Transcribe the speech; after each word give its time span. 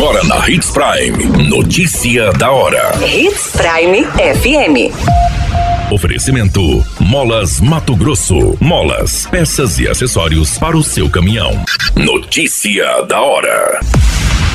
Agora 0.00 0.24
na 0.24 0.48
Hits 0.48 0.70
Prime. 0.70 1.46
Notícia 1.46 2.32
da 2.32 2.50
hora. 2.50 2.90
Hits 3.06 3.52
Prime 3.52 4.02
FM. 4.06 5.92
Oferecimento: 5.92 6.82
Molas 6.98 7.60
Mato 7.60 7.94
Grosso. 7.94 8.56
Molas, 8.58 9.26
peças 9.26 9.78
e 9.78 9.86
acessórios 9.86 10.56
para 10.56 10.74
o 10.74 10.82
seu 10.82 11.10
caminhão. 11.10 11.50
Notícia 11.94 13.02
da 13.02 13.20
hora. 13.20 13.78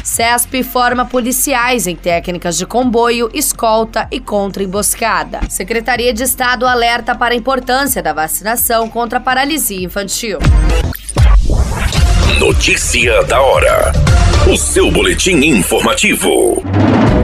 CESP 0.03 0.63
forma 0.63 1.05
policiais 1.05 1.85
em 1.85 1.95
técnicas 1.95 2.57
de 2.57 2.65
comboio, 2.65 3.29
escolta 3.31 4.07
e 4.09 4.19
contra-emboscada. 4.19 5.41
Secretaria 5.47 6.11
de 6.11 6.23
Estado 6.23 6.65
alerta 6.65 7.13
para 7.13 7.35
a 7.35 7.37
importância 7.37 8.01
da 8.01 8.13
vacinação 8.13 8.89
contra 8.89 9.19
a 9.19 9.21
paralisia 9.21 9.85
infantil. 9.85 10.39
Notícia 12.39 13.23
da 13.25 13.39
hora. 13.39 13.91
O 14.47 14.55
seu 14.55 14.91
boletim 14.91 15.37
informativo. 15.37 16.61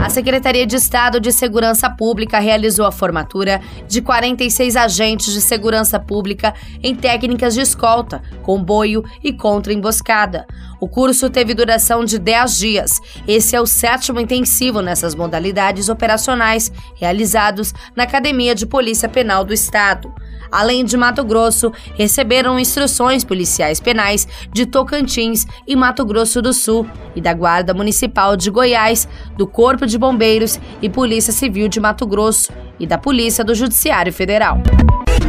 A 0.04 0.10
Secretaria 0.10 0.66
de 0.66 0.74
Estado 0.74 1.20
de 1.20 1.30
Segurança 1.30 1.88
Pública 1.88 2.40
realizou 2.40 2.84
a 2.84 2.90
formatura 2.90 3.60
de 3.86 4.02
46 4.02 4.74
agentes 4.74 5.32
de 5.32 5.40
segurança 5.40 6.00
pública 6.00 6.52
em 6.82 6.96
técnicas 6.96 7.54
de 7.54 7.60
escolta, 7.60 8.20
comboio 8.42 9.04
e 9.22 9.32
contra-emboscada. 9.32 10.48
O 10.80 10.88
curso 10.88 11.30
teve 11.30 11.54
duração 11.54 12.04
de 12.04 12.18
10 12.18 12.58
dias. 12.58 13.00
Esse 13.28 13.54
é 13.54 13.60
o 13.60 13.66
sétimo 13.66 14.18
intensivo 14.18 14.82
nessas 14.82 15.14
modalidades 15.14 15.88
operacionais 15.88 16.72
realizados 16.96 17.72
na 17.94 18.02
Academia 18.02 18.52
de 18.52 18.66
Polícia 18.66 19.08
Penal 19.08 19.44
do 19.44 19.54
Estado 19.54 20.12
além 20.52 20.84
de 20.84 20.96
Mato 20.96 21.24
Grosso, 21.24 21.72
receberam 21.94 22.58
instruções 22.58 23.24
policiais 23.24 23.80
penais 23.80 24.28
de 24.52 24.66
Tocantins 24.66 25.46
e 25.66 25.74
Mato 25.74 26.04
Grosso 26.04 26.42
do 26.42 26.52
Sul 26.52 26.86
e 27.16 27.20
da 27.20 27.32
Guarda 27.32 27.74
Municipal 27.74 28.36
de 28.36 28.50
Goiás, 28.50 29.08
do 29.36 29.46
Corpo 29.46 29.86
de 29.86 29.98
Bombeiros 29.98 30.60
e 30.82 30.88
Polícia 30.88 31.32
Civil 31.32 31.68
de 31.68 31.80
Mato 31.80 32.06
Grosso 32.06 32.52
e 32.78 32.86
da 32.86 32.98
Polícia 32.98 33.42
do 33.42 33.54
Judiciário 33.54 34.12
Federal. 34.12 34.60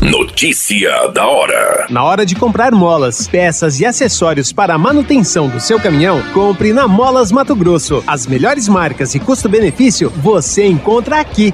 Notícia 0.01 1.07
da 1.07 1.25
hora. 1.25 1.87
Na 1.89 2.03
hora 2.03 2.25
de 2.25 2.35
comprar 2.35 2.73
molas, 2.73 3.25
peças 3.25 3.79
e 3.79 3.85
acessórios 3.85 4.51
para 4.51 4.73
a 4.73 4.77
manutenção 4.77 5.47
do 5.47 5.61
seu 5.61 5.79
caminhão, 5.79 6.21
compre 6.33 6.73
na 6.73 6.89
Molas 6.89 7.31
Mato 7.31 7.55
Grosso. 7.55 8.03
As 8.05 8.27
melhores 8.27 8.67
marcas 8.67 9.15
e 9.15 9.19
custo-benefício 9.19 10.09
você 10.09 10.65
encontra 10.65 11.21
aqui. 11.21 11.53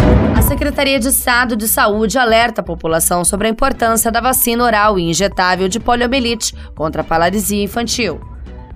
Secretaria 0.51 0.99
de 0.99 1.07
Estado 1.07 1.55
de 1.55 1.65
Saúde 1.65 2.19
alerta 2.19 2.59
a 2.59 2.63
população 2.63 3.23
sobre 3.23 3.47
a 3.47 3.49
importância 3.49 4.11
da 4.11 4.19
vacina 4.19 4.65
oral 4.65 4.99
e 4.99 5.03
injetável 5.03 5.69
de 5.69 5.79
poliomielite 5.79 6.53
contra 6.75 7.03
a 7.03 7.05
paralisia 7.05 7.63
infantil. 7.63 8.19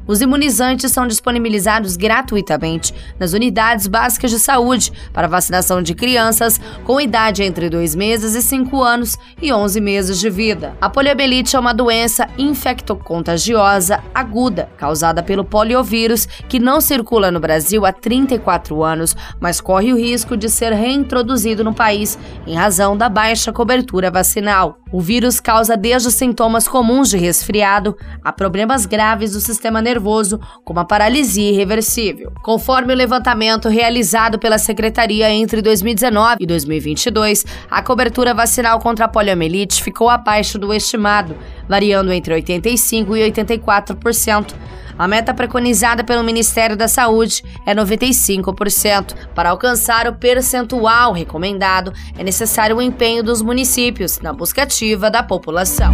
Os 0.07 0.21
imunizantes 0.21 0.91
são 0.91 1.07
disponibilizados 1.07 1.95
gratuitamente 1.95 2.93
nas 3.19 3.33
unidades 3.33 3.87
básicas 3.87 4.31
de 4.31 4.39
saúde 4.39 4.91
para 5.11 5.27
vacinação 5.27 5.81
de 5.81 5.95
crianças 5.95 6.59
com 6.83 7.01
idade 7.01 7.43
entre 7.43 7.69
2 7.69 7.95
meses 7.95 8.35
e 8.35 8.41
5 8.41 8.81
anos 8.81 9.17
e 9.41 9.51
11 9.51 9.81
meses 9.81 10.19
de 10.19 10.29
vida. 10.29 10.75
A 10.79 10.89
poliomielite 10.89 11.55
é 11.55 11.59
uma 11.59 11.73
doença 11.73 12.27
infectocontagiosa 12.37 14.03
aguda 14.13 14.69
causada 14.77 15.23
pelo 15.23 15.43
poliovírus 15.43 16.25
que 16.47 16.59
não 16.59 16.79
circula 16.79 17.31
no 17.31 17.39
Brasil 17.39 17.85
há 17.85 17.91
34 17.91 18.83
anos, 18.83 19.15
mas 19.39 19.59
corre 19.59 19.91
o 19.91 19.97
risco 19.97 20.37
de 20.37 20.49
ser 20.49 20.73
reintroduzido 20.73 21.63
no 21.63 21.73
país 21.73 22.17
em 22.45 22.55
razão 22.55 22.95
da 22.95 23.09
baixa 23.09 23.51
cobertura 23.51 24.11
vacinal. 24.11 24.77
O 24.95 25.01
vírus 25.01 25.41
causa 25.41 25.75
desde 25.75 26.09
sintomas 26.09 26.69
comuns 26.69 27.09
de 27.09 27.17
resfriado 27.17 27.97
a 28.23 28.31
problemas 28.31 28.85
graves 28.85 29.33
do 29.33 29.41
sistema 29.41 29.81
nervoso 29.81 30.39
como 30.63 30.79
a 30.79 30.85
paralisia 30.85 31.51
irreversível. 31.51 32.31
Conforme 32.41 32.93
o 32.93 32.95
levantamento 32.95 33.67
realizado 33.67 34.39
pela 34.39 34.57
Secretaria 34.57 35.29
entre 35.29 35.61
2019 35.61 36.37
e 36.39 36.45
2022, 36.45 37.45
a 37.69 37.81
cobertura 37.81 38.33
vacinal 38.33 38.79
contra 38.79 39.03
a 39.03 39.09
poliomielite 39.09 39.83
ficou 39.83 40.09
abaixo 40.09 40.57
do 40.57 40.73
estimado, 40.73 41.35
variando 41.67 42.13
entre 42.13 42.33
85% 42.33 43.17
e 43.17 43.31
84%. 43.31 44.53
A 44.97 45.07
meta 45.07 45.33
preconizada 45.33 46.03
pelo 46.03 46.23
Ministério 46.23 46.75
da 46.77 46.87
Saúde 46.87 47.43
é 47.65 47.75
95%. 47.75 49.13
Para 49.35 49.49
alcançar 49.49 50.07
o 50.07 50.13
percentual 50.13 51.11
recomendado, 51.11 51.93
é 52.17 52.23
necessário 52.23 52.77
o 52.77 52.81
empenho 52.81 53.21
dos 53.21 53.41
municípios 53.41 54.19
na 54.19 54.31
busca 54.31 54.63
ativa 54.63 55.11
da 55.11 55.21
população. 55.21 55.93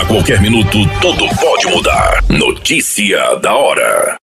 A 0.00 0.04
qualquer 0.06 0.40
minuto, 0.40 0.78
tudo 1.00 1.28
pode 1.36 1.66
mudar. 1.68 2.24
Notícia 2.28 3.36
da 3.36 3.54
hora. 3.54 4.19